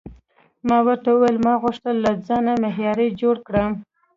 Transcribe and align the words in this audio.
ما 0.67 0.77
ورته 0.87 1.09
وویل: 1.11 1.37
ما 1.45 1.53
غوښتل 1.63 1.95
له 2.05 2.11
ځانه 2.27 2.51
معمار 2.63 2.97
جوړ 3.21 3.35
کړم. 3.47 3.71